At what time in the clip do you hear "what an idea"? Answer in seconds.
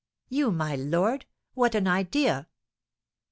1.53-2.47